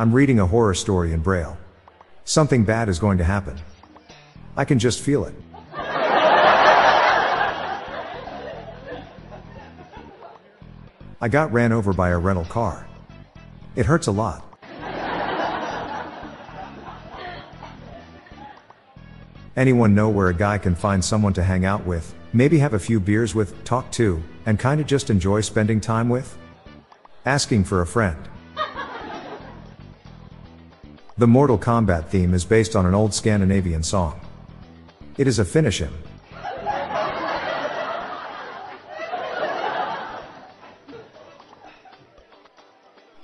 I'm 0.00 0.12
reading 0.12 0.38
a 0.38 0.46
horror 0.46 0.74
story 0.74 1.12
in 1.12 1.18
Braille. 1.18 1.58
Something 2.24 2.62
bad 2.62 2.88
is 2.88 3.00
going 3.00 3.18
to 3.18 3.24
happen. 3.24 3.58
I 4.56 4.64
can 4.64 4.78
just 4.78 5.00
feel 5.00 5.24
it. 5.24 5.34
I 11.20 11.26
got 11.28 11.52
ran 11.52 11.72
over 11.72 11.92
by 11.92 12.10
a 12.10 12.18
rental 12.18 12.44
car. 12.44 12.86
It 13.74 13.86
hurts 13.86 14.06
a 14.06 14.12
lot. 14.12 14.44
Anyone 19.56 19.96
know 19.96 20.08
where 20.08 20.28
a 20.28 20.34
guy 20.34 20.58
can 20.58 20.76
find 20.76 21.04
someone 21.04 21.32
to 21.32 21.42
hang 21.42 21.64
out 21.64 21.84
with, 21.84 22.14
maybe 22.32 22.58
have 22.58 22.74
a 22.74 22.78
few 22.78 23.00
beers 23.00 23.34
with, 23.34 23.64
talk 23.64 23.90
to, 23.92 24.22
and 24.46 24.60
kinda 24.60 24.84
just 24.84 25.10
enjoy 25.10 25.40
spending 25.40 25.80
time 25.80 26.08
with? 26.08 26.38
Asking 27.26 27.64
for 27.64 27.80
a 27.80 27.86
friend. 27.86 28.16
The 31.18 31.26
Mortal 31.26 31.58
Kombat 31.58 32.06
theme 32.10 32.32
is 32.32 32.44
based 32.44 32.76
on 32.76 32.86
an 32.86 32.94
old 32.94 33.12
Scandinavian 33.12 33.82
song. 33.82 34.20
It 35.16 35.26
is 35.26 35.40
a 35.40 35.44
finish 35.44 35.80
him. 35.80 35.92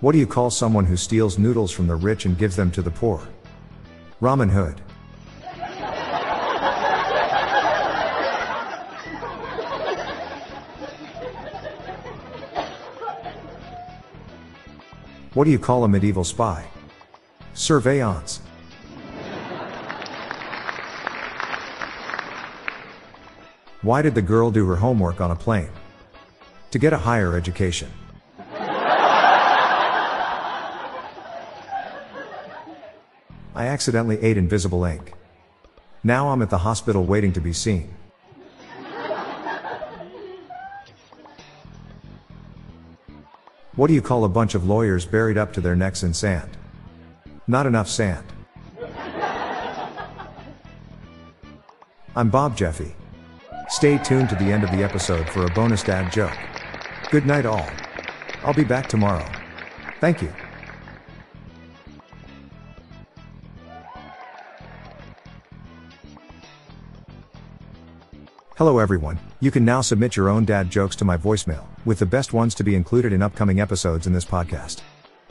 What 0.00 0.12
do 0.12 0.18
you 0.18 0.26
call 0.26 0.50
someone 0.50 0.84
who 0.84 0.98
steals 0.98 1.38
noodles 1.38 1.72
from 1.72 1.86
the 1.86 1.94
rich 1.94 2.26
and 2.26 2.36
gives 2.36 2.56
them 2.56 2.70
to 2.72 2.82
the 2.82 2.90
poor? 2.90 3.26
Ramen 4.20 4.50
Hood. 4.50 4.82
What 15.32 15.44
do 15.44 15.50
you 15.50 15.58
call 15.58 15.84
a 15.84 15.88
medieval 15.88 16.24
spy? 16.24 16.68
Surveillance. 17.58 18.40
Why 23.82 24.00
did 24.00 24.14
the 24.14 24.22
girl 24.22 24.52
do 24.52 24.64
her 24.68 24.76
homework 24.76 25.20
on 25.20 25.32
a 25.32 25.34
plane? 25.34 25.70
To 26.70 26.78
get 26.78 26.92
a 26.92 26.98
higher 26.98 27.36
education. 27.36 27.90
I 33.56 33.66
accidentally 33.66 34.22
ate 34.22 34.36
invisible 34.36 34.84
ink. 34.84 35.14
Now 36.04 36.28
I'm 36.28 36.42
at 36.42 36.50
the 36.50 36.58
hospital 36.58 37.04
waiting 37.04 37.32
to 37.32 37.40
be 37.40 37.52
seen. 37.52 37.92
What 43.74 43.88
do 43.88 43.94
you 43.94 44.02
call 44.02 44.24
a 44.24 44.28
bunch 44.28 44.54
of 44.54 44.64
lawyers 44.64 45.04
buried 45.04 45.36
up 45.36 45.52
to 45.54 45.60
their 45.60 45.74
necks 45.74 46.04
in 46.04 46.14
sand? 46.14 46.56
Not 47.50 47.64
enough 47.64 47.88
sand. 47.88 48.26
I'm 52.14 52.28
Bob 52.28 52.54
Jeffy. 52.54 52.94
Stay 53.70 53.96
tuned 53.96 54.28
to 54.28 54.34
the 54.34 54.52
end 54.52 54.64
of 54.64 54.70
the 54.70 54.84
episode 54.84 55.26
for 55.30 55.46
a 55.46 55.50
bonus 55.50 55.82
dad 55.82 56.12
joke. 56.12 56.36
Good 57.10 57.24
night, 57.24 57.46
all. 57.46 57.66
I'll 58.44 58.52
be 58.52 58.64
back 58.64 58.86
tomorrow. 58.86 59.26
Thank 59.98 60.20
you. 60.20 60.30
Hello 68.56 68.78
everyone, 68.78 69.20
you 69.38 69.52
can 69.52 69.64
now 69.64 69.80
submit 69.80 70.16
your 70.16 70.28
own 70.28 70.44
dad 70.44 70.68
jokes 70.68 70.96
to 70.96 71.04
my 71.04 71.16
voicemail, 71.16 71.64
with 71.84 72.00
the 72.00 72.06
best 72.06 72.32
ones 72.32 72.56
to 72.56 72.64
be 72.64 72.74
included 72.74 73.12
in 73.12 73.22
upcoming 73.22 73.60
episodes 73.60 74.06
in 74.06 74.12
this 74.12 74.24
podcast. 74.24 74.82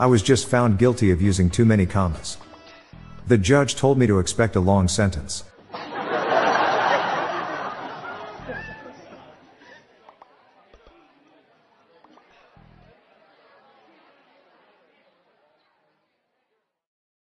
I 0.00 0.06
was 0.06 0.22
just 0.22 0.48
found 0.48 0.78
guilty 0.78 1.10
of 1.10 1.20
using 1.20 1.50
too 1.50 1.64
many 1.64 1.84
commas. 1.84 2.38
The 3.26 3.36
judge 3.36 3.74
told 3.74 3.98
me 3.98 4.06
to 4.06 4.20
expect 4.20 4.54
a 4.54 4.60
long 4.60 4.86
sentence. 4.86 5.42